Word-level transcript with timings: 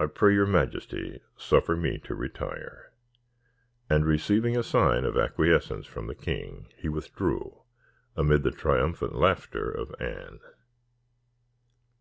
I 0.00 0.06
pray 0.06 0.34
your 0.34 0.46
majesty 0.48 1.20
suffer 1.36 1.76
me 1.76 1.98
to 1.98 2.16
retire." 2.16 2.90
And 3.88 4.04
receiving 4.04 4.56
a 4.56 4.64
sign 4.64 5.04
of 5.04 5.16
acquiescence 5.16 5.86
from 5.86 6.08
the 6.08 6.16
king, 6.16 6.66
he 6.76 6.88
withdrew, 6.88 7.62
amid 8.16 8.42
the 8.42 8.50
triumphant 8.50 9.14
laughter 9.14 9.70
of 9.70 9.94
Anne. 10.00 10.40